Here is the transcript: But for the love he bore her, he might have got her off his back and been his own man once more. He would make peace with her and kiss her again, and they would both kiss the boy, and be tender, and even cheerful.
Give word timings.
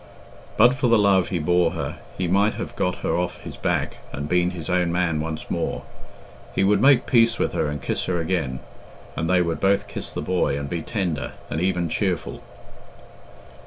But 0.57 0.73
for 0.73 0.87
the 0.87 0.97
love 0.97 1.27
he 1.27 1.37
bore 1.37 1.73
her, 1.73 1.99
he 2.17 2.27
might 2.27 2.55
have 2.55 2.75
got 2.75 2.95
her 3.05 3.15
off 3.15 3.41
his 3.41 3.55
back 3.55 3.97
and 4.11 4.27
been 4.27 4.49
his 4.49 4.67
own 4.67 4.91
man 4.91 5.19
once 5.19 5.47
more. 5.51 5.83
He 6.55 6.63
would 6.63 6.81
make 6.81 7.05
peace 7.05 7.37
with 7.37 7.53
her 7.53 7.67
and 7.67 7.79
kiss 7.83 8.05
her 8.05 8.19
again, 8.19 8.61
and 9.15 9.29
they 9.29 9.43
would 9.43 9.59
both 9.59 9.87
kiss 9.87 10.09
the 10.09 10.19
boy, 10.23 10.57
and 10.57 10.67
be 10.67 10.81
tender, 10.81 11.33
and 11.51 11.61
even 11.61 11.87
cheerful. 11.87 12.41